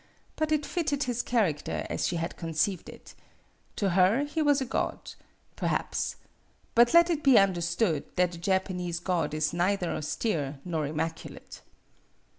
[0.35, 3.13] But it fitted his character as she had conceived it.
[3.75, 5.11] To her he was a god,
[5.55, 6.15] perhaps.
[6.73, 11.61] But let it be understood that a Japanese god is neither austere nor immaculate.